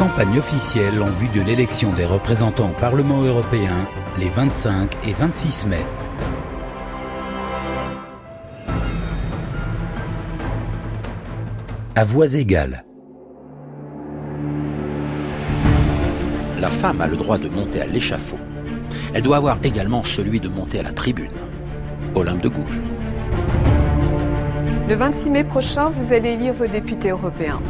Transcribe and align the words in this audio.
campagne 0.00 0.38
officielle 0.38 1.02
en 1.02 1.10
vue 1.10 1.28
de 1.28 1.42
l'élection 1.42 1.92
des 1.92 2.06
représentants 2.06 2.70
au 2.70 2.80
Parlement 2.80 3.20
européen 3.20 3.76
les 4.18 4.30
25 4.30 4.96
et 5.06 5.12
26 5.12 5.66
mai. 5.66 5.76
À 11.94 12.04
voix 12.04 12.32
égales. 12.32 12.86
La 16.58 16.70
femme 16.70 17.02
a 17.02 17.06
le 17.06 17.18
droit 17.18 17.36
de 17.36 17.50
monter 17.50 17.82
à 17.82 17.86
l'échafaud. 17.86 18.38
Elle 19.12 19.22
doit 19.22 19.36
avoir 19.36 19.58
également 19.62 20.02
celui 20.02 20.40
de 20.40 20.48
monter 20.48 20.78
à 20.78 20.82
la 20.82 20.92
tribune. 20.92 21.32
Olympe 22.14 22.40
de 22.40 22.48
Gouges. 22.48 22.80
Le 24.88 24.94
26 24.94 25.28
mai 25.28 25.44
prochain, 25.44 25.90
vous 25.90 26.14
allez 26.14 26.30
élire 26.30 26.54
vos 26.54 26.68
députés 26.68 27.10
européens. 27.10 27.60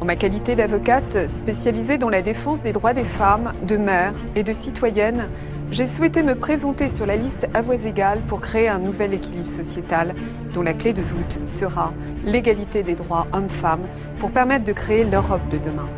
En 0.00 0.06
ma 0.06 0.16
qualité 0.16 0.54
d'avocate 0.54 1.28
spécialisée 1.28 1.98
dans 1.98 2.08
la 2.08 2.22
défense 2.22 2.62
des 2.62 2.72
droits 2.72 2.94
des 2.94 3.04
femmes, 3.04 3.52
de 3.66 3.76
mères 3.76 4.14
et 4.34 4.42
de 4.42 4.52
citoyennes, 4.54 5.28
j'ai 5.70 5.84
souhaité 5.84 6.22
me 6.22 6.34
présenter 6.34 6.88
sur 6.88 7.04
la 7.04 7.16
liste 7.16 7.48
à 7.52 7.60
voix 7.60 7.84
égales 7.84 8.22
pour 8.26 8.40
créer 8.40 8.66
un 8.66 8.78
nouvel 8.78 9.12
équilibre 9.12 9.46
sociétal 9.46 10.14
dont 10.54 10.62
la 10.62 10.72
clé 10.72 10.94
de 10.94 11.02
voûte 11.02 11.46
sera 11.46 11.92
l'égalité 12.24 12.82
des 12.82 12.94
droits 12.94 13.26
hommes-femmes 13.34 13.86
pour 14.20 14.30
permettre 14.30 14.64
de 14.64 14.72
créer 14.72 15.04
l'Europe 15.04 15.46
de 15.50 15.58
demain. 15.58 15.88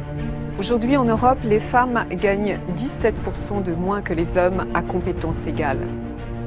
Aujourd'hui 0.58 0.96
en 0.96 1.04
Europe, 1.04 1.38
les 1.44 1.60
femmes 1.60 2.04
gagnent 2.10 2.58
17% 2.76 3.62
de 3.62 3.72
moins 3.72 4.02
que 4.02 4.14
les 4.14 4.36
hommes 4.36 4.66
à 4.74 4.82
compétences 4.82 5.46
égales. 5.46 5.86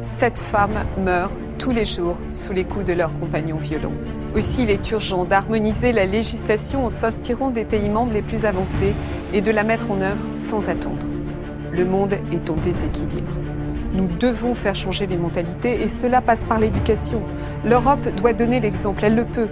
Sept 0.01 0.39
femmes 0.39 0.83
meurent 1.03 1.31
tous 1.57 1.71
les 1.71 1.85
jours 1.85 2.17
sous 2.33 2.51
les 2.51 2.65
coups 2.65 2.85
de 2.85 2.93
leurs 2.93 3.13
compagnons 3.17 3.57
violents. 3.57 3.93
Aussi, 4.35 4.63
il 4.63 4.69
est 4.69 4.91
urgent 4.91 5.23
d'harmoniser 5.23 5.93
la 5.93 6.05
législation 6.05 6.85
en 6.85 6.89
s'inspirant 6.89 7.51
des 7.51 7.63
pays 7.63 7.89
membres 7.89 8.11
les 8.11 8.21
plus 8.21 8.43
avancés 8.43 8.93
et 9.33 9.39
de 9.39 9.49
la 9.49 9.63
mettre 9.63 9.91
en 9.91 10.01
œuvre 10.01 10.25
sans 10.33 10.67
attendre. 10.67 11.07
Le 11.71 11.85
monde 11.85 12.15
est 12.33 12.49
en 12.49 12.55
déséquilibre. 12.55 13.31
Nous 13.93 14.09
devons 14.19 14.53
faire 14.53 14.75
changer 14.75 15.07
les 15.07 15.15
mentalités 15.15 15.81
et 15.81 15.87
cela 15.87 16.19
passe 16.19 16.43
par 16.43 16.59
l'éducation. 16.59 17.21
L'Europe 17.63 18.13
doit 18.17 18.33
donner 18.33 18.59
l'exemple, 18.59 19.05
elle 19.05 19.15
le 19.15 19.23
peut. 19.23 19.47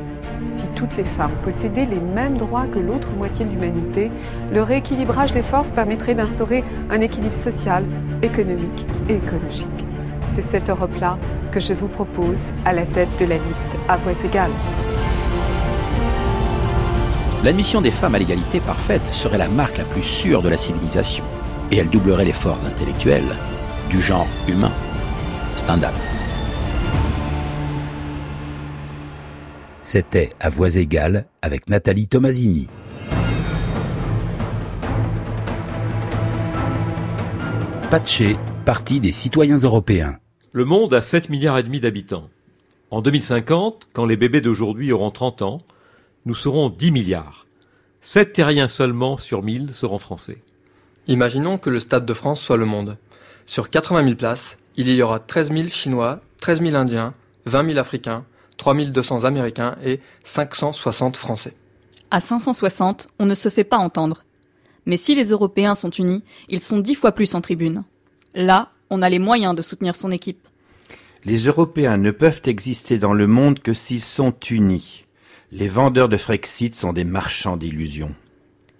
Si 0.46 0.68
toutes 0.76 0.98
les 0.98 1.06
femmes 1.06 1.32
possédaient 1.42 1.86
les 1.86 2.02
mêmes 2.02 2.38
droits 2.38 2.68
que 2.68 2.80
l'autre 2.80 3.14
moitié 3.14 3.46
de 3.46 3.52
l'humanité, 3.52 4.12
le 4.52 4.62
rééquilibrage 4.62 5.32
des 5.32 5.44
forces 5.44 5.72
permettrait 5.72 6.16
d'instaurer 6.16 6.62
un 6.90 7.00
équilibre 7.00 7.34
social, 7.34 7.86
économique 8.22 8.86
et 9.08 9.16
écologique. 9.16 9.88
C'est 10.26 10.42
cette 10.42 10.70
Europe-là 10.70 11.18
que 11.52 11.60
je 11.60 11.74
vous 11.74 11.88
propose 11.88 12.42
à 12.66 12.74
la 12.74 12.86
tête 12.86 13.20
de 13.20 13.26
la 13.26 13.38
liste 13.38 13.78
à 13.88 13.98
voix 13.98 14.14
égales. 14.24 14.52
L'admission 17.44 17.82
des 17.82 17.92
femmes 17.92 18.16
à 18.16 18.20
l'égalité 18.20 18.62
parfaite 18.62 19.06
serait 19.14 19.38
la 19.38 19.50
marque 19.50 19.78
la 19.78 19.84
plus 19.84 20.02
sûre 20.02 20.42
de 20.42 20.50
la 20.50 20.58
civilisation. 20.58 21.26
Et 21.72 21.78
elle 21.78 21.90
doublerait 21.90 22.26
les 22.26 22.34
forces 22.34 22.66
intellectuelles 22.66 23.36
du 23.90 24.02
genre 24.02 24.28
humain. 24.48 24.72
Stand-up. 25.56 25.94
C'était 29.82 30.30
à 30.40 30.50
voix 30.50 30.76
égales 30.78 31.26
avec 31.42 31.70
Nathalie 31.70 32.08
Tomasini. 32.08 32.68
Patché, 37.92 38.38
Parti 38.66 39.02
des 39.02 39.12
citoyens 39.12 39.58
européens. 39.58 40.20
Le 40.54 40.64
monde 40.64 40.94
a 40.94 41.02
7 41.02 41.28
milliards 41.30 41.58
et 41.58 41.64
demi 41.64 41.82
d'habitants. 41.82 42.30
En 42.92 43.02
2050, 43.02 43.90
quand 43.92 44.06
les 44.06 44.16
bébés 44.16 44.40
d'aujourd'hui 44.40 44.94
auront 44.94 45.12
30 45.12 45.42
ans, 45.42 45.62
nous 46.26 46.34
serons 46.34 46.70
10 46.70 46.92
milliards. 46.92 47.46
7 48.00 48.32
terriens 48.32 48.70
seulement 48.70 49.18
sur 49.18 49.44
1000 49.44 49.74
seront 49.74 49.98
français. 49.98 50.42
Imaginons 51.08 51.58
que 51.58 51.70
le 51.70 51.82
Stade 51.82 52.06
de 52.06 52.14
France 52.14 52.40
soit 52.40 52.56
le 52.56 52.64
monde. 52.64 52.98
Sur 53.48 53.70
80 53.70 54.06
000 54.06 54.16
places, 54.16 54.58
il 54.78 54.90
y 54.90 55.02
aura 55.02 55.20
13 55.20 55.52
000 55.52 55.68
Chinois, 55.68 56.22
13 56.40 56.62
000 56.62 56.74
Indiens, 56.78 57.14
20 57.46 57.66
000 57.66 57.80
Africains, 57.80 58.24
3 58.56 58.76
200 58.76 59.26
Américains 59.26 59.76
et 59.84 60.00
560 60.24 61.18
Français. 61.18 61.54
À 62.12 62.22
560, 62.22 63.10
on 63.20 63.26
ne 63.26 63.36
se 63.36 63.50
fait 63.50 63.66
pas 63.66 63.78
entendre. 63.78 64.24
Mais 64.86 64.96
si 64.96 65.16
les 65.16 65.32
Européens 65.32 65.76
sont 65.76 65.90
unis, 65.90 66.24
ils 66.48 66.62
sont 66.62 66.80
dix 66.80 66.96
fois 66.96 67.12
plus 67.12 67.36
en 67.36 67.42
tribune. 67.42 67.84
Là, 68.36 68.70
on 68.90 69.02
a 69.02 69.10
les 69.10 69.20
moyens 69.20 69.56
de 69.56 69.62
soutenir 69.62 69.96
son 69.96 70.12
équipe. 70.12 70.48
Les 71.26 71.46
Européens 71.46 71.98
ne 71.98 72.12
peuvent 72.12 72.42
exister 72.46 72.98
dans 72.98 73.14
le 73.14 73.28
monde 73.28 73.60
que 73.60 73.74
s'ils 73.74 74.02
sont 74.02 74.34
unis. 74.50 75.06
Les 75.52 75.68
vendeurs 75.68 76.10
de 76.10 76.18
Frexit 76.18 76.76
sont 76.76 76.94
des 76.94 77.06
marchands 77.06 77.58
d'illusions. 77.58 78.16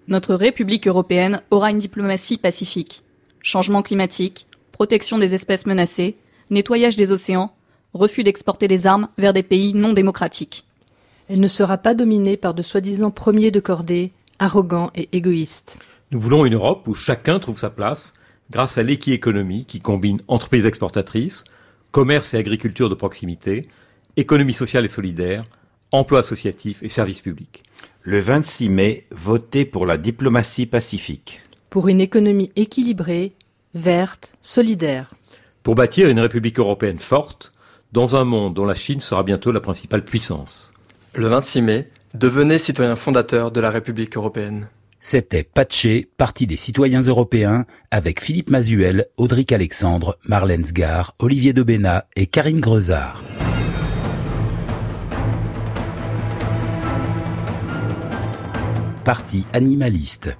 Notre 0.08 0.36
République 0.36 0.88
européenne 0.88 1.42
aura 1.52 1.70
une 1.70 1.80
diplomatie 1.80 2.38
pacifique. 2.38 3.04
Changement 3.42 3.82
climatique, 3.82 4.48
protection 4.72 5.18
des 5.18 5.34
espèces 5.34 5.66
menacées, 5.66 6.18
nettoyage 6.50 6.96
des 6.96 7.12
océans, 7.12 7.54
refus 7.94 8.24
d'exporter 8.24 8.68
des 8.68 8.88
armes 8.88 9.08
vers 9.18 9.34
des 9.34 9.44
pays 9.44 9.74
non 9.74 9.94
démocratiques. 9.94 10.66
Elle 11.30 11.40
ne 11.40 11.48
sera 11.48 11.78
pas 11.78 11.94
dominée 11.94 12.36
par 12.36 12.54
de 12.54 12.62
soi-disant 12.62 13.12
premiers 13.12 13.52
de 13.52 13.60
cordée, 13.60 14.12
arrogants 14.40 14.92
et 14.96 15.08
égoïstes. 15.14 15.78
Nous 16.12 16.20
voulons 16.20 16.46
une 16.46 16.56
Europe 16.56 16.88
où 16.88 16.94
chacun 16.94 17.40
trouve 17.40 17.58
sa 17.58 17.70
place 17.70 18.14
grâce 18.50 18.78
à 18.78 18.84
l'équi-économie 18.84 19.66
qui 19.66 19.80
combine 19.80 20.22
entreprises 20.28 20.66
exportatrices, 20.66 21.44
commerce 21.92 22.34
et 22.34 22.38
agriculture 22.38 22.90
de 22.90 22.96
proximité, 22.96 23.68
économie 24.18 24.54
sociale 24.54 24.86
et 24.86 24.90
solidaire, 24.90 25.44
emploi 25.92 26.20
associatif 26.20 26.82
et 26.84 26.90
services 26.90 27.22
publics. 27.22 27.64
Le 28.02 28.20
26 28.20 28.70
mai, 28.70 29.06
votez 29.12 29.66
pour 29.66 29.86
la 29.86 29.98
diplomatie 29.98 30.66
pacifique. 30.66 31.42
Pour 31.70 31.88
une 31.88 32.02
économie 32.02 32.52
équilibrée, 32.56 33.34
verte, 33.74 34.34
solidaire. 34.42 35.14
Pour 35.64 35.76
bâtir 35.76 36.10
une 36.10 36.20
République 36.20 36.60
européenne 36.60 37.00
forte, 37.00 37.54
dans 37.92 38.16
un 38.16 38.24
monde 38.24 38.56
dont 38.56 38.66
la 38.66 38.74
Chine 38.74 39.00
sera 39.00 39.24
bientôt 39.24 39.52
la 39.52 39.60
principale 39.60 40.04
puissance. 40.04 40.74
Le 41.16 41.28
26 41.28 41.62
mai, 41.62 41.90
devenez 42.16 42.58
citoyen 42.58 42.96
fondateur 42.96 43.52
de 43.52 43.62
la 43.62 43.70
République 43.70 44.18
européenne. 44.18 44.68
C'était 45.06 45.44
Patché, 45.44 46.08
Parti 46.18 46.48
des 46.48 46.56
citoyens 46.56 47.02
européens, 47.02 47.66
avec 47.92 48.22
Philippe 48.22 48.50
Mazuel, 48.50 49.08
Audric 49.18 49.52
Alexandre, 49.52 50.18
Marlène 50.24 50.64
Sgar, 50.64 51.14
Olivier 51.20 51.52
Debena 51.52 52.06
et 52.16 52.26
Karine 52.26 52.62
Grezard. 52.62 53.22
Parti 59.04 59.46
animaliste. 59.52 60.38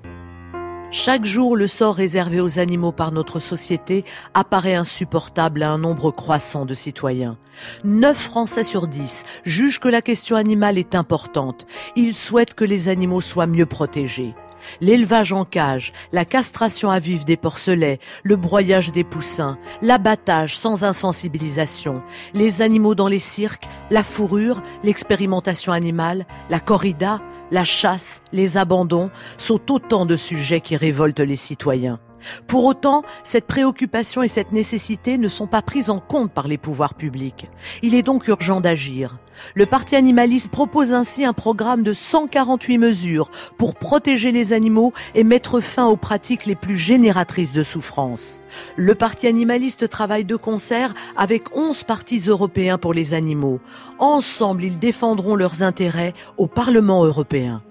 Chaque 0.92 1.26
jour, 1.26 1.58
le 1.58 1.68
sort 1.68 1.96
réservé 1.96 2.40
aux 2.40 2.60
animaux 2.60 2.92
par 2.94 3.12
notre 3.12 3.40
société 3.40 4.06
apparaît 4.34 4.76
insupportable 4.76 5.64
à 5.64 5.72
un 5.72 5.80
nombre 5.80 6.12
croissant 6.12 6.66
de 6.66 6.74
citoyens. 6.74 7.36
9 7.84 8.16
Français 8.16 8.64
sur 8.64 8.88
10 8.88 9.24
jugent 9.44 9.80
que 9.80 9.90
la 9.90 10.02
question 10.02 10.38
animale 10.38 10.78
est 10.78 10.96
importante. 10.96 11.66
Ils 11.98 12.16
souhaitent 12.16 12.54
que 12.54 12.64
les 12.64 12.88
animaux 12.88 13.22
soient 13.22 13.48
mieux 13.48 13.66
protégés. 13.66 14.36
L'élevage 14.82 15.34
en 15.34 15.46
cage, 15.46 15.94
la 16.12 16.26
castration 16.26 16.90
à 16.90 17.00
vif 17.00 17.26
des 17.26 17.38
porcelets, 17.38 18.00
le 18.24 18.36
broyage 18.36 18.92
des 18.92 19.04
poussins, 19.04 19.58
l'abattage 19.82 20.58
sans 20.58 20.84
insensibilisation, 20.84 22.02
les 22.34 22.62
animaux 22.62 22.96
dans 22.96 23.08
les 23.08 23.20
cirques, 23.20 23.68
la 23.90 24.04
fourrure, 24.04 24.62
l'expérimentation 24.84 25.72
animale, 25.72 26.26
la 26.50 26.60
corrida, 26.60 27.22
la 27.52 27.66
chasse, 27.66 28.22
les 28.32 28.58
abandons 28.58 29.12
sont 29.38 29.72
autant 29.72 30.06
de 30.06 30.16
sujets 30.16 30.62
qui 30.62 30.76
révoltent 30.76 31.20
les 31.20 31.36
citoyens. 31.36 32.00
Pour 32.48 32.66
autant, 32.66 33.04
cette 33.24 33.46
préoccupation 33.46 34.24
et 34.24 34.28
cette 34.28 34.52
nécessité 34.52 35.18
ne 35.18 35.28
sont 35.28 35.48
pas 35.48 35.62
prises 35.62 35.90
en 35.90 36.00
compte 36.00 36.32
par 36.32 36.48
les 36.48 36.58
pouvoirs 36.58 36.94
publics. 36.94 37.48
Il 37.82 37.96
est 37.96 38.04
donc 38.04 38.28
urgent 38.28 38.62
d'agir. 38.62 39.18
Le 39.56 39.66
Parti 39.66 39.96
animaliste 39.96 40.52
propose 40.52 40.94
ainsi 40.94 41.26
un 41.26 41.34
programme 41.34 41.84
de 41.84 41.94
148 41.94 42.78
mesures 42.78 43.32
pour 43.58 43.76
protéger 43.76 44.32
les 44.32 44.54
animaux 44.54 44.94
et 45.16 45.24
mettre 45.24 45.60
fin 45.60 45.86
aux 45.88 45.98
pratiques 45.98 46.46
les 46.46 46.56
plus 46.56 46.78
génératrices 46.78 47.54
de 47.54 47.64
souffrance. 47.64 48.40
Le 48.76 48.96
Parti 48.96 49.28
animaliste 49.28 49.90
travaille 49.90 50.26
de 50.26 50.36
concert 50.36 50.94
avec 51.18 51.56
11 51.56 51.84
partis 51.84 52.24
européens 52.28 52.78
pour 52.78 52.94
les 52.94 53.14
animaux. 53.14 53.60
Ensemble, 54.00 54.64
ils 54.64 54.80
défendront 54.80 55.36
leurs 55.36 55.64
intérêts 55.64 56.14
au 56.38 56.48
Parlement 56.48 57.04
européen. 57.04 57.64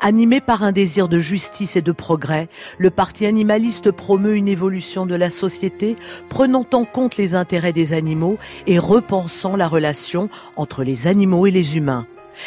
Animé 0.00 0.40
par 0.40 0.62
un 0.62 0.72
désir 0.72 1.08
de 1.08 1.20
justice 1.20 1.76
et 1.76 1.82
de 1.82 1.92
progrès, 1.92 2.48
le 2.78 2.90
Parti 2.90 3.26
animaliste 3.26 3.90
promeut 3.90 4.36
une 4.36 4.48
évolution 4.48 5.06
de 5.06 5.14
la 5.14 5.30
société 5.30 5.96
prenant 6.28 6.66
en 6.72 6.84
compte 6.84 7.16
les 7.16 7.34
intérêts 7.34 7.72
des 7.72 7.92
animaux 7.92 8.38
et 8.66 8.78
repensant 8.78 9.56
la 9.56 9.68
relation 9.68 10.28
entre 10.56 10.84
les 10.84 11.06
animaux 11.06 11.46
et 11.46 11.50
les 11.50 11.76
humains. 11.76 12.06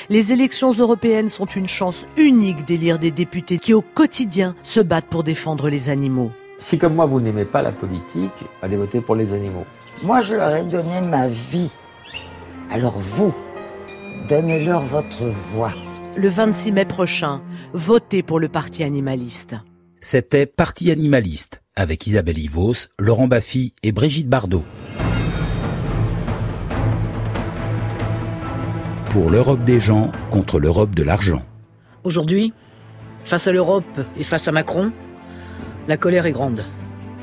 Les 0.10 0.32
élections 0.32 0.72
européennes 0.72 1.30
sont 1.30 1.46
une 1.46 1.68
chance 1.68 2.08
unique 2.18 2.66
d'élire 2.66 3.00
des 3.00 3.12
députés 3.12 3.58
qui 3.58 3.74
au 3.74 3.82
quotidien 3.82 4.56
se 4.64 4.80
battent 4.80 5.08
pour 5.08 5.24
défendre 5.24 5.70
les 5.70 5.90
animaux. 5.90 6.32
Si 6.60 6.78
comme 6.78 6.96
moi 6.96 7.06
vous 7.06 7.20
n'aimez 7.20 7.46
pas 7.46 7.62
la 7.62 7.72
politique, 7.72 8.32
allez 8.62 8.78
voter 8.78 9.02
pour 9.02 9.16
les 9.16 9.34
animaux. 9.34 9.66
Moi 10.02 10.22
je 10.22 10.36
leur 10.36 10.56
ai 10.56 10.64
donné 10.64 11.02
ma 11.02 11.28
vie. 11.28 11.70
Alors 12.72 12.98
vous, 12.98 13.34
donnez-leur 14.30 14.82
votre 14.82 15.26
voix. 15.52 15.74
Le 16.16 16.30
26 16.30 16.72
mai 16.72 16.86
prochain, 16.86 17.42
votez 17.74 18.24
pour 18.24 18.40
le 18.40 18.48
Parti 18.48 18.84
animaliste. 18.84 19.56
C'était 20.00 20.46
Parti 20.46 20.92
animaliste 20.92 21.62
avec 21.76 22.06
Isabelle 22.06 22.38
Ivos, 22.38 22.88
Laurent 23.00 23.28
Baffy 23.28 23.74
et 23.84 23.92
Brigitte 23.92 24.30
Bardot. 24.30 24.64
Pour 29.10 29.30
l'Europe 29.30 29.64
des 29.64 29.80
gens 29.80 30.12
contre 30.30 30.60
l'Europe 30.60 30.96
de 30.96 31.04
l'argent. 31.04 31.42
Aujourd'hui, 32.04 32.54
face 33.26 33.48
à 33.48 33.52
l'Europe 33.52 34.00
et 34.18 34.24
face 34.24 34.48
à 34.48 34.52
Macron, 34.52 34.92
la 35.88 35.98
colère 35.98 36.26
est 36.26 36.32
grande. 36.32 36.64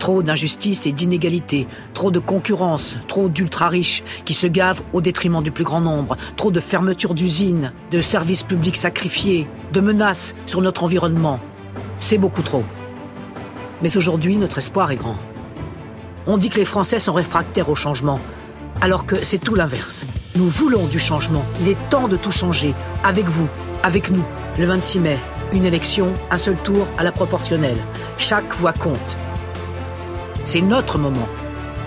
Trop 0.01 0.23
d'injustice 0.23 0.87
et 0.87 0.93
d'inégalité, 0.93 1.69
trop 1.93 2.11
de 2.11 2.19
concurrence, 2.19 2.97
trop 3.07 3.29
d'ultra-riches 3.29 4.03
qui 4.25 4.33
se 4.33 4.47
gavent 4.47 4.81
au 4.95 5.03
détriment 5.03 5.43
du 5.43 5.51
plus 5.51 5.63
grand 5.63 5.83
nombre, 5.83 6.17
trop 6.39 6.51
de 6.51 6.59
fermetures 6.59 7.13
d'usines, 7.13 7.75
de 7.91 8.01
services 8.01 8.43
publics 8.43 8.79
sacrifiés, 8.79 9.47
de 9.75 9.81
menaces 9.81 10.35
sur 10.47 10.63
notre 10.63 10.85
environnement. 10.85 11.39
C'est 12.01 12.17
beaucoup 12.17 12.41
trop. 12.41 12.65
Mais 13.83 13.95
aujourd'hui, 13.95 14.39
notre 14.39 14.57
espoir 14.57 14.91
est 14.91 14.97
grand. 14.97 15.17
On 16.27 16.39
dit 16.39 16.49
que 16.49 16.57
les 16.59 16.65
Français 16.65 16.99
sont 16.99 17.13
réfractaires 17.13 17.69
au 17.69 17.75
changement, 17.75 18.21
alors 18.81 19.05
que 19.05 19.23
c'est 19.23 19.39
tout 19.39 19.55
l'inverse. 19.55 20.07
Nous 20.35 20.49
voulons 20.49 20.87
du 20.87 20.99
changement. 20.99 21.45
Il 21.61 21.69
est 21.69 21.91
temps 21.91 22.09
de 22.09 22.17
tout 22.17 22.33
changer, 22.33 22.73
avec 23.05 23.27
vous, 23.27 23.49
avec 23.83 24.11
nous. 24.11 24.25
Le 24.59 24.65
26 24.65 24.99
mai, 25.01 25.19
une 25.53 25.67
élection, 25.67 26.15
un 26.31 26.39
seul 26.39 26.57
tour 26.57 26.87
à 26.97 27.05
la 27.05 27.13
proportionnelle. 27.13 27.79
Chaque 28.17 28.55
voix 28.55 28.73
compte. 28.73 29.17
C'est 30.45 30.63
notre 30.63 30.99
moment. 30.99 31.29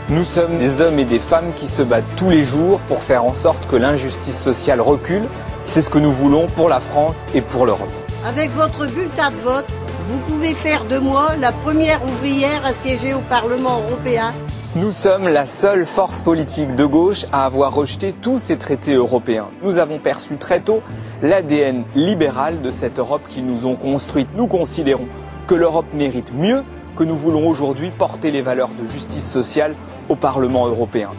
Nous 0.10 0.24
sommes 0.24 0.60
des 0.60 0.80
hommes 0.82 1.00
et 1.00 1.06
des 1.06 1.20
femmes 1.20 1.54
qui 1.56 1.68
se 1.68 1.82
battent 1.82 2.04
tous 2.16 2.30
les 2.30 2.44
jours 2.44 2.80
pour 2.82 3.02
faire 3.02 3.24
en 3.26 3.34
sorte 3.34 3.68
que 3.68 3.76
l'injustice 3.76 4.40
sociale 4.40 4.82
recule. 4.82 5.28
C'est 5.64 5.82
ce 5.82 5.90
que 5.90 5.98
nous 5.98 6.12
voulons 6.12 6.48
pour 6.48 6.70
la 6.70 6.80
France 6.80 7.26
et 7.34 7.42
pour 7.42 7.66
l'Europe. 7.66 7.90
Avec 8.26 8.52
votre 8.52 8.86
bulletin 8.86 9.32
de 9.32 9.38
vote, 9.38 9.66
vous 10.08 10.20
pouvez 10.20 10.54
faire 10.54 10.86
de 10.86 10.98
moi 11.00 11.36
la 11.40 11.52
première 11.52 12.04
ouvrière 12.04 12.66
à 12.66 12.74
siéger 12.74 13.14
au 13.14 13.22
Parlement 13.22 13.82
européen. 13.88 14.34
Nous 14.76 14.92
sommes 14.92 15.28
la 15.28 15.46
seule 15.46 15.86
force 15.86 16.22
politique 16.22 16.76
de 16.76 16.86
gauche 16.86 17.26
à 17.32 17.46
avoir 17.46 17.74
rejeté 17.74 18.14
tous 18.14 18.40
ces 18.40 18.58
traités 18.58 18.94
européens. 18.94 19.48
Nous 19.64 19.78
avons 19.78 20.00
perçu 20.00 20.38
très 20.38 20.60
tôt 20.60 20.82
l'ADN 21.22 21.84
libéral 21.96 22.62
de 22.62 22.72
cette 22.72 23.00
Europe 23.00 23.28
qu'ils 23.30 23.46
nous 23.46 23.66
ont 23.66 23.76
construite. 23.76 24.36
Nous 24.36 24.48
considérons 24.48 25.08
que 25.48 25.56
l'Europe 25.56 25.86
mérite 25.94 26.34
mieux 26.34 26.64
que 26.96 27.04
nous 27.04 27.16
voulons 27.16 27.48
aujourd'hui 27.48 27.92
porter 27.92 28.32
les 28.32 28.42
valeurs 28.42 28.70
de 28.70 28.88
justice 28.88 29.30
sociale 29.30 29.76
au 30.10 30.16
Parlement 30.16 30.68
européen. 30.68 31.10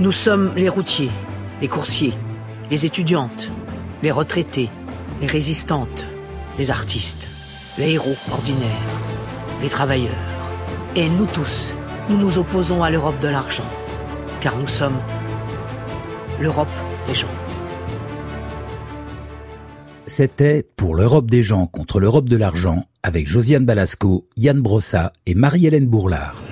Nous 0.00 0.12
sommes 0.12 0.52
les 0.56 0.68
routiers, 0.68 1.10
les 1.60 1.68
coursiers, 1.68 2.14
les 2.70 2.86
étudiantes, 2.86 3.50
les 4.02 4.10
retraités, 4.10 4.70
les 5.20 5.26
résistantes, 5.26 6.06
les 6.58 6.70
artistes, 6.70 7.28
les 7.78 7.92
héros 7.92 8.16
ordinaires, 8.32 8.88
les 9.60 9.68
travailleurs. 9.68 10.12
Et 10.96 11.08
nous 11.08 11.26
tous, 11.26 11.74
nous 12.08 12.16
nous 12.16 12.38
opposons 12.38 12.82
à 12.82 12.90
l'Europe 12.90 13.20
de 13.20 13.28
l'argent, 13.28 13.64
car 14.40 14.56
nous 14.56 14.66
sommes 14.66 14.98
l'Europe 16.40 16.68
des 17.06 17.14
gens. 17.14 17.41
C'était 20.06 20.64
pour 20.76 20.96
l'Europe 20.96 21.30
des 21.30 21.44
gens 21.44 21.66
contre 21.66 22.00
l'Europe 22.00 22.28
de 22.28 22.36
l'argent 22.36 22.84
avec 23.04 23.28
Josiane 23.28 23.64
Balasco, 23.64 24.26
Yann 24.36 24.60
Brossa 24.60 25.12
et 25.26 25.34
Marie-Hélène 25.34 25.86
Bourlard. 25.86 26.42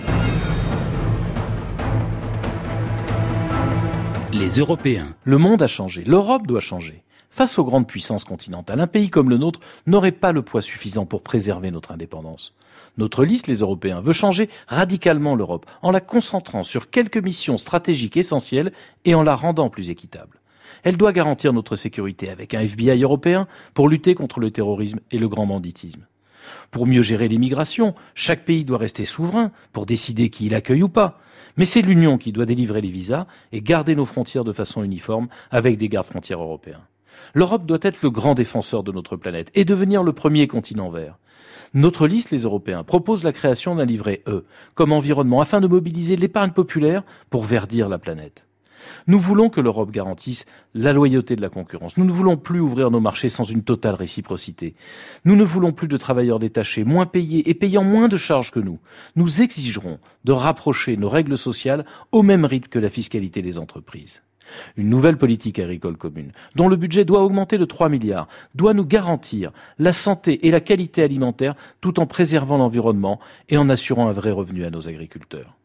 Les 4.32 4.58
Européens. 4.58 5.08
Le 5.24 5.36
monde 5.36 5.62
a 5.62 5.66
changé, 5.66 6.04
l'Europe 6.04 6.46
doit 6.46 6.60
changer. 6.60 7.02
Face 7.30 7.58
aux 7.58 7.64
grandes 7.64 7.88
puissances 7.88 8.24
continentales, 8.24 8.80
un 8.80 8.86
pays 8.86 9.10
comme 9.10 9.30
le 9.30 9.36
nôtre 9.36 9.58
n'aurait 9.86 10.12
pas 10.12 10.30
le 10.30 10.42
poids 10.42 10.62
suffisant 10.62 11.04
pour 11.04 11.22
préserver 11.22 11.72
notre 11.72 11.90
indépendance. 11.90 12.54
Notre 12.98 13.24
liste, 13.24 13.48
les 13.48 13.56
Européens, 13.56 14.00
veut 14.00 14.12
changer 14.12 14.48
radicalement 14.68 15.34
l'Europe 15.34 15.66
en 15.82 15.90
la 15.90 16.00
concentrant 16.00 16.62
sur 16.62 16.88
quelques 16.88 17.18
missions 17.18 17.58
stratégiques 17.58 18.16
essentielles 18.16 18.72
et 19.04 19.16
en 19.16 19.24
la 19.24 19.34
rendant 19.34 19.70
plus 19.70 19.90
équitable. 19.90 20.39
Elle 20.82 20.96
doit 20.96 21.12
garantir 21.12 21.52
notre 21.52 21.76
sécurité 21.76 22.30
avec 22.30 22.54
un 22.54 22.60
FBI 22.60 23.02
européen 23.02 23.46
pour 23.74 23.88
lutter 23.88 24.14
contre 24.14 24.40
le 24.40 24.50
terrorisme 24.50 25.00
et 25.10 25.18
le 25.18 25.28
grand 25.28 25.46
banditisme. 25.46 26.06
Pour 26.70 26.86
mieux 26.86 27.02
gérer 27.02 27.28
l'immigration, 27.28 27.94
chaque 28.14 28.44
pays 28.44 28.64
doit 28.64 28.78
rester 28.78 29.04
souverain 29.04 29.52
pour 29.72 29.86
décider 29.86 30.30
qui 30.30 30.46
il 30.46 30.54
accueille 30.54 30.82
ou 30.82 30.88
pas. 30.88 31.20
Mais 31.56 31.64
c'est 31.64 31.82
l'Union 31.82 32.18
qui 32.18 32.32
doit 32.32 32.46
délivrer 32.46 32.80
les 32.80 32.90
visas 32.90 33.26
et 33.52 33.60
garder 33.60 33.94
nos 33.94 34.04
frontières 34.04 34.44
de 34.44 34.52
façon 34.52 34.82
uniforme 34.82 35.28
avec 35.50 35.76
des 35.76 35.88
gardes 35.88 36.06
frontières 36.06 36.40
européens. 36.40 36.82
L'Europe 37.34 37.66
doit 37.66 37.78
être 37.82 38.02
le 38.02 38.10
grand 38.10 38.34
défenseur 38.34 38.82
de 38.82 38.92
notre 38.92 39.16
planète 39.16 39.50
et 39.54 39.64
devenir 39.64 40.02
le 40.02 40.12
premier 40.12 40.46
continent 40.46 40.90
vert. 40.90 41.18
Notre 41.74 42.06
liste, 42.06 42.30
les 42.30 42.42
Européens, 42.42 42.82
propose 42.82 43.22
la 43.22 43.32
création 43.32 43.74
d'un 43.74 43.84
livret 43.84 44.22
E 44.26 44.44
comme 44.74 44.92
environnement 44.92 45.40
afin 45.40 45.60
de 45.60 45.68
mobiliser 45.68 46.16
l'épargne 46.16 46.50
populaire 46.50 47.02
pour 47.28 47.44
verdir 47.44 47.88
la 47.88 47.98
planète. 47.98 48.44
Nous 49.06 49.18
voulons 49.18 49.48
que 49.48 49.60
l'Europe 49.60 49.90
garantisse 49.90 50.46
la 50.74 50.92
loyauté 50.92 51.36
de 51.36 51.42
la 51.42 51.48
concurrence. 51.48 51.96
Nous 51.96 52.04
ne 52.04 52.12
voulons 52.12 52.36
plus 52.36 52.60
ouvrir 52.60 52.90
nos 52.90 53.00
marchés 53.00 53.28
sans 53.28 53.44
une 53.44 53.62
totale 53.62 53.94
réciprocité. 53.94 54.74
Nous 55.24 55.36
ne 55.36 55.44
voulons 55.44 55.72
plus 55.72 55.88
de 55.88 55.96
travailleurs 55.96 56.38
détachés, 56.38 56.84
moins 56.84 57.06
payés 57.06 57.48
et 57.48 57.54
payant 57.54 57.84
moins 57.84 58.08
de 58.08 58.16
charges 58.16 58.50
que 58.50 58.60
nous. 58.60 58.78
Nous 59.16 59.42
exigerons 59.42 59.98
de 60.24 60.32
rapprocher 60.32 60.96
nos 60.96 61.08
règles 61.08 61.38
sociales 61.38 61.84
au 62.12 62.22
même 62.22 62.44
rythme 62.44 62.68
que 62.68 62.78
la 62.78 62.90
fiscalité 62.90 63.42
des 63.42 63.58
entreprises. 63.58 64.22
Une 64.76 64.88
nouvelle 64.88 65.16
politique 65.16 65.58
agricole 65.58 65.96
commune, 65.96 66.32
dont 66.56 66.68
le 66.68 66.76
budget 66.76 67.04
doit 67.04 67.22
augmenter 67.22 67.58
de 67.58 67.64
3 67.64 67.88
milliards, 67.88 68.28
doit 68.54 68.74
nous 68.74 68.84
garantir 68.84 69.52
la 69.78 69.92
santé 69.92 70.46
et 70.46 70.50
la 70.50 70.60
qualité 70.60 71.02
alimentaire 71.02 71.54
tout 71.80 72.00
en 72.00 72.06
préservant 72.06 72.58
l'environnement 72.58 73.20
et 73.48 73.56
en 73.56 73.68
assurant 73.68 74.08
un 74.08 74.12
vrai 74.12 74.30
revenu 74.30 74.64
à 74.64 74.70
nos 74.70 74.88
agriculteurs. 74.88 75.59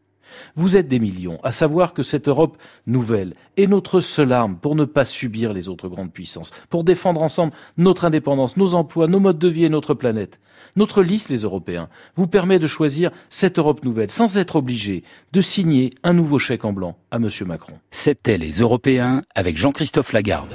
Vous 0.54 0.76
êtes 0.76 0.88
des 0.88 0.98
millions 0.98 1.38
à 1.42 1.52
savoir 1.52 1.94
que 1.94 2.02
cette 2.02 2.28
Europe 2.28 2.56
nouvelle 2.86 3.34
est 3.56 3.66
notre 3.66 4.00
seule 4.00 4.32
arme 4.32 4.56
pour 4.56 4.74
ne 4.74 4.84
pas 4.84 5.04
subir 5.04 5.52
les 5.52 5.68
autres 5.68 5.88
grandes 5.88 6.12
puissances, 6.12 6.50
pour 6.70 6.84
défendre 6.84 7.22
ensemble 7.22 7.52
notre 7.76 8.04
indépendance, 8.04 8.56
nos 8.56 8.74
emplois, 8.74 9.08
nos 9.08 9.20
modes 9.20 9.38
de 9.38 9.48
vie 9.48 9.64
et 9.64 9.68
notre 9.68 9.94
planète. 9.94 10.40
Notre 10.74 11.02
liste, 11.02 11.28
les 11.28 11.42
Européens, 11.42 11.88
vous 12.16 12.26
permet 12.26 12.58
de 12.58 12.66
choisir 12.66 13.10
cette 13.28 13.58
Europe 13.58 13.84
nouvelle 13.84 14.10
sans 14.10 14.38
être 14.38 14.56
obligé 14.56 15.04
de 15.32 15.40
signer 15.40 15.90
un 16.02 16.12
nouveau 16.12 16.38
chèque 16.38 16.64
en 16.64 16.72
blanc 16.72 16.96
à 17.10 17.16
M. 17.16 17.28
Macron. 17.46 17.74
C'était 17.90 18.38
les 18.38 18.60
Européens 18.60 19.22
avec 19.34 19.56
Jean-Christophe 19.56 20.12
Lagarde. 20.12 20.54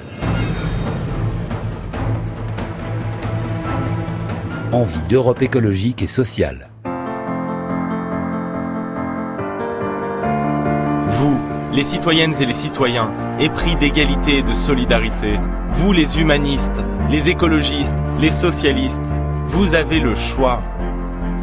Envie 4.72 5.04
d'Europe 5.10 5.42
écologique 5.42 6.02
et 6.02 6.08
sociale. 6.08 6.71
Les 11.74 11.84
citoyennes 11.84 12.36
et 12.42 12.46
les 12.46 12.54
citoyens, 12.54 13.12
épris 13.40 13.78
d'égalité 13.78 14.40
et 14.40 14.44
de 14.44 14.54
solidarité, 14.54 15.40
vous 15.70 15.94
les 15.94 16.20
humanistes, 16.20 16.84
les 17.10 17.30
écologistes, 17.30 17.96
les 18.20 18.30
socialistes, 18.30 19.06
vous 19.46 19.74
avez 19.74 20.00
le 20.00 20.14
choix. 20.14 20.62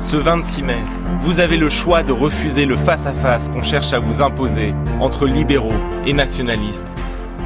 Ce 0.01 0.17
26 0.17 0.63
mai, 0.63 0.79
vous 1.21 1.41
avez 1.41 1.57
le 1.57 1.71
choix 1.71 2.03
de 2.03 2.13
refuser 2.13 2.67
le 2.67 2.77
face-à-face 2.77 3.49
qu'on 3.49 3.63
cherche 3.63 3.95
à 3.95 4.01
vous 4.01 4.21
imposer 4.21 4.75
entre 5.01 5.27
libéraux 5.27 5.73
et 6.07 6.13
nationalistes. 6.13 6.95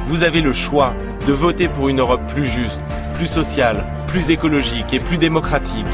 Vous 0.07 0.23
avez 0.23 0.41
le 0.41 0.51
choix 0.51 0.93
de 1.25 1.31
voter 1.31 1.69
pour 1.69 1.87
une 1.87 2.01
Europe 2.01 2.27
plus 2.27 2.45
juste, 2.45 2.81
plus 3.13 3.27
sociale, 3.27 3.85
plus 4.07 4.29
écologique 4.29 4.93
et 4.93 4.99
plus 4.99 5.17
démocratique. 5.17 5.87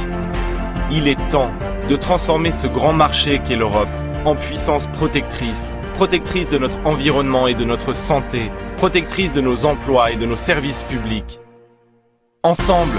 Il 0.92 1.08
est 1.08 1.30
temps 1.30 1.52
de 1.88 1.96
transformer 1.96 2.52
ce 2.52 2.66
grand 2.66 2.94
marché 2.94 3.42
qu'est 3.46 3.56
l'Europe 3.56 3.88
en 4.26 4.36
puissance 4.36 4.88
protectrice 4.88 5.70
protectrice 6.00 6.50
de 6.50 6.58
notre 6.58 6.80
environnement 6.86 7.46
et 7.48 7.56
de 7.56 7.66
notre 7.66 7.92
santé, 7.92 8.50
protectrice 8.78 9.34
de 9.34 9.42
nos 9.42 9.66
emplois 9.66 10.12
et 10.12 10.16
de 10.16 10.26
nos 10.26 10.38
services 10.38 10.82
publics. 10.84 11.42
Ensemble, 12.42 12.98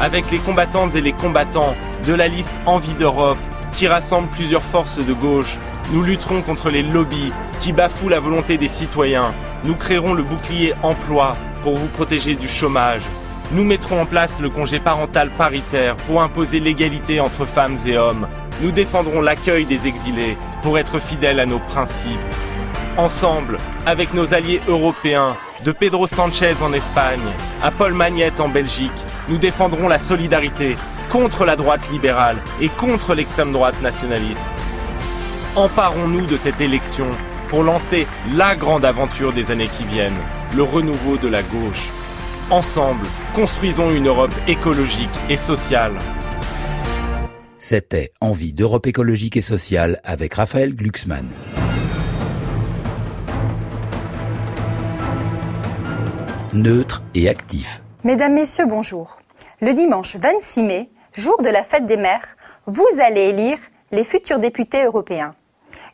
avec 0.00 0.30
les 0.30 0.38
combattantes 0.38 0.94
et 0.94 1.02
les 1.02 1.12
combattants 1.12 1.76
de 2.06 2.14
la 2.14 2.26
liste 2.26 2.58
Envie 2.64 2.94
d'Europe, 2.94 3.36
qui 3.72 3.86
rassemble 3.86 4.28
plusieurs 4.28 4.62
forces 4.62 4.96
de 4.96 5.12
gauche, 5.12 5.58
nous 5.92 6.02
lutterons 6.02 6.40
contre 6.40 6.70
les 6.70 6.82
lobbies 6.82 7.34
qui 7.60 7.74
bafouent 7.74 8.08
la 8.08 8.18
volonté 8.18 8.56
des 8.56 8.68
citoyens. 8.68 9.34
Nous 9.64 9.74
créerons 9.74 10.14
le 10.14 10.22
bouclier 10.22 10.72
emploi 10.82 11.36
pour 11.62 11.76
vous 11.76 11.88
protéger 11.88 12.34
du 12.34 12.48
chômage. 12.48 13.02
Nous 13.52 13.64
mettrons 13.64 14.00
en 14.00 14.06
place 14.06 14.40
le 14.40 14.48
congé 14.48 14.80
parental 14.80 15.28
paritaire 15.36 15.96
pour 15.96 16.22
imposer 16.22 16.60
l'égalité 16.60 17.20
entre 17.20 17.44
femmes 17.44 17.76
et 17.84 17.98
hommes. 17.98 18.26
Nous 18.62 18.70
défendrons 18.70 19.20
l'accueil 19.20 19.66
des 19.66 19.86
exilés 19.86 20.38
pour 20.62 20.78
être 20.78 20.98
fidèles 20.98 21.40
à 21.40 21.46
nos 21.46 21.58
principes. 21.58 22.37
Ensemble, 22.98 23.58
avec 23.86 24.12
nos 24.12 24.34
alliés 24.34 24.60
européens, 24.66 25.36
de 25.64 25.70
Pedro 25.70 26.08
Sanchez 26.08 26.54
en 26.62 26.72
Espagne 26.72 27.30
à 27.62 27.70
Paul 27.70 27.94
Magnette 27.94 28.40
en 28.40 28.48
Belgique, 28.48 28.90
nous 29.28 29.38
défendrons 29.38 29.86
la 29.86 30.00
solidarité 30.00 30.74
contre 31.08 31.44
la 31.44 31.54
droite 31.54 31.88
libérale 31.92 32.38
et 32.60 32.68
contre 32.68 33.14
l'extrême 33.14 33.52
droite 33.52 33.80
nationaliste. 33.82 34.44
Emparons-nous 35.54 36.26
de 36.26 36.36
cette 36.36 36.60
élection 36.60 37.06
pour 37.46 37.62
lancer 37.62 38.08
la 38.34 38.56
grande 38.56 38.84
aventure 38.84 39.32
des 39.32 39.52
années 39.52 39.68
qui 39.68 39.84
viennent, 39.84 40.20
le 40.56 40.64
renouveau 40.64 41.18
de 41.18 41.28
la 41.28 41.44
gauche. 41.44 41.88
Ensemble, 42.50 43.06
construisons 43.32 43.90
une 43.90 44.08
Europe 44.08 44.34
écologique 44.48 45.08
et 45.28 45.36
sociale. 45.36 45.92
C'était 47.56 48.10
Envie 48.20 48.52
d'Europe 48.52 48.88
écologique 48.88 49.36
et 49.36 49.42
sociale 49.42 50.00
avec 50.02 50.34
Raphaël 50.34 50.74
Glucksmann. 50.74 51.28
Neutre 56.54 57.02
et 57.14 57.28
actif. 57.28 57.82
Mesdames, 58.04 58.32
Messieurs, 58.32 58.64
bonjour. 58.64 59.18
Le 59.60 59.74
dimanche 59.74 60.16
26 60.16 60.62
mai, 60.62 60.90
jour 61.12 61.42
de 61.42 61.50
la 61.50 61.62
fête 61.62 61.84
des 61.84 61.98
mères, 61.98 62.36
vous 62.64 62.86
allez 63.02 63.20
élire 63.20 63.58
les 63.90 64.02
futurs 64.02 64.38
députés 64.38 64.84
européens. 64.84 65.34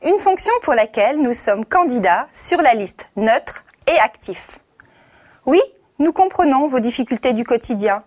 Une 0.05 0.19
fonction 0.19 0.53
pour 0.63 0.75
laquelle 0.75 1.21
nous 1.21 1.33
sommes 1.33 1.65
candidats 1.65 2.29
sur 2.31 2.63
la 2.63 2.75
liste 2.75 3.11
neutre 3.17 3.65
et 3.89 3.99
actif. 3.99 4.61
Oui, 5.45 5.61
nous 5.99 6.13
comprenons 6.13 6.69
vos 6.69 6.79
difficultés 6.81 7.33
du 7.33 7.43
quotidien. 7.43 8.05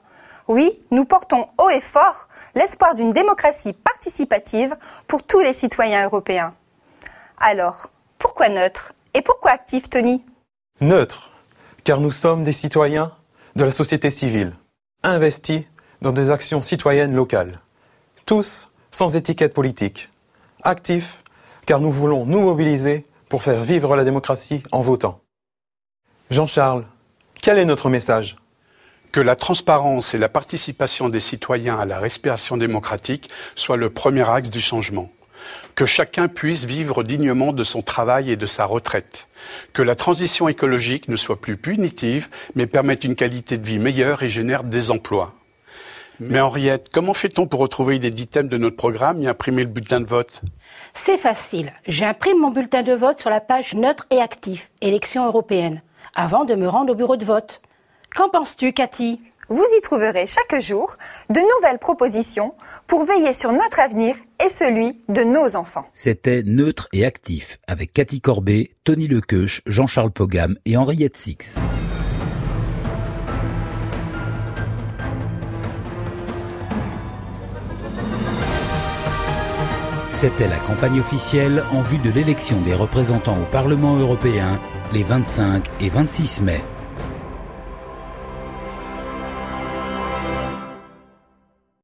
Oui, 0.48 0.72
nous 0.90 1.04
portons 1.04 1.48
haut 1.58 1.70
et 1.70 1.82
fort 1.82 2.30
l'espoir 2.56 2.96
d'une 2.96 3.12
démocratie 3.12 3.74
participative 3.74 4.74
pour 5.08 5.24
tous 5.24 5.42
les 5.42 5.52
citoyens 5.54 6.06
européens. 6.06 6.56
Alors, 7.40 7.88
pourquoi 8.18 8.48
neutre 8.48 8.94
Et 9.14 9.22
pourquoi 9.22 9.52
actif, 9.52 9.90
Tony? 9.90 10.24
Neutre, 10.80 11.32
car 11.88 12.02
nous 12.02 12.12
sommes 12.12 12.44
des 12.44 12.52
citoyens 12.52 13.14
de 13.56 13.64
la 13.64 13.72
société 13.72 14.12
civile, 14.12 14.52
investis 15.04 15.64
dans 16.02 16.12
des 16.12 16.32
actions 16.32 16.62
citoyennes 16.62 17.16
locales. 17.16 17.56
Tous 18.26 18.68
sans 18.92 19.16
étiquette 19.16 19.54
politique. 19.54 20.10
Actifs, 20.64 21.24
car 21.66 21.80
nous 21.80 21.94
voulons 21.94 22.26
nous 22.26 22.42
mobiliser 22.42 23.06
pour 23.30 23.42
faire 23.42 23.64
vivre 23.64 23.96
la 23.96 24.04
démocratie 24.04 24.64
en 24.74 24.82
votant. 24.82 25.22
Jean-Charles, 26.30 26.84
quel 27.42 27.58
est 27.58 27.64
notre 27.64 27.90
message? 27.90 28.36
Que 29.14 29.22
la 29.22 29.38
transparence 29.38 30.14
et 30.14 30.18
la 30.18 30.28
participation 30.28 31.08
des 31.08 31.22
citoyens 31.22 31.80
à 31.80 31.86
la 31.86 32.00
respiration 32.00 32.58
démocratique 32.58 33.30
soient 33.56 33.78
le 33.78 33.92
premier 33.92 34.30
axe 34.30 34.52
du 34.52 34.60
changement. 34.60 35.10
Que 35.76 35.86
chacun 35.86 36.28
puisse 36.28 36.66
vivre 36.66 37.04
dignement 37.04 37.54
de 37.54 37.64
son 37.64 37.82
travail 37.82 38.32
et 38.32 38.36
de 38.36 38.46
sa 38.46 38.66
retraite. 38.66 39.28
Que 39.74 39.82
la 39.82 39.96
transition 39.96 40.48
écologique 40.48 41.08
ne 41.08 41.16
soit 41.16 41.40
plus 41.40 41.58
punitive, 41.58 42.30
mais 42.56 42.68
permette 42.68 43.04
une 43.04 43.16
qualité 43.16 43.58
de 43.58 43.66
vie 43.66 43.80
meilleure 43.80 44.24
et 44.24 44.30
génère 44.30 44.64
des 44.64 44.92
emplois. 44.92 45.34
Mais 46.20 46.40
Henriette, 46.40 46.90
comment 46.92 47.14
fait-on 47.14 47.46
pour 47.46 47.60
retrouver 47.60 48.00
les 48.00 48.10
dix 48.10 48.28
thèmes 48.28 48.48
de 48.48 48.58
notre 48.58 48.76
programme 48.76 49.22
et 49.22 49.28
imprimer 49.28 49.62
le 49.62 49.70
bulletin 49.70 50.00
de 50.00 50.06
vote? 50.06 50.42
C'est 50.94 51.18
facile. 51.18 51.72
J'imprime 51.88 52.40
mon 52.40 52.50
bulletin 52.50 52.82
de 52.82 52.94
vote 52.94 53.20
sur 53.20 53.30
la 53.30 53.40
page 53.40 53.76
neutre 53.76 54.08
et 54.10 54.20
actif, 54.20 54.72
élection 54.82 55.28
européenne, 55.28 55.84
avant 56.16 56.44
de 56.44 56.56
me 56.56 56.68
rendre 56.68 56.94
au 56.94 56.96
bureau 56.96 57.18
de 57.18 57.26
vote. 57.26 57.62
Qu'en 58.16 58.30
penses-tu, 58.30 58.74
Cathy? 58.74 59.20
Vous 59.50 59.66
y 59.78 59.82
trouverez 59.82 60.28
chaque 60.28 60.60
jour 60.62 60.98
de 61.30 61.40
nouvelles 61.40 61.80
propositions 61.80 62.54
pour 62.86 63.06
veiller 63.06 63.34
sur 63.34 63.54
notre 63.54 63.80
avenir 63.80 64.16
et 64.46 64.50
celui 64.50 64.98
de 65.08 65.24
nos 65.24 65.56
enfants. 65.56 65.86
C'était 65.94 66.44
Neutre 66.44 66.90
et 66.92 67.06
Actif 67.06 67.58
avec 67.66 67.94
Cathy 67.94 68.20
Corbet, 68.20 68.72
Tony 68.84 69.08
Lequeuche, 69.08 69.62
Jean-Charles 69.66 70.12
Pogam 70.12 70.58
et 70.66 70.76
Henriette 70.76 71.16
Six. 71.16 71.60
C'était 80.10 80.48
la 80.48 80.58
campagne 80.60 81.00
officielle 81.00 81.64
en 81.72 81.82
vue 81.82 82.00
de 82.00 82.10
l'élection 82.10 82.62
des 82.62 82.74
représentants 82.74 83.40
au 83.42 83.46
Parlement 83.46 83.96
européen 83.98 84.60
les 84.94 85.04
25 85.04 85.66
et 85.80 85.90
26 85.90 86.42
mai. 86.42 86.64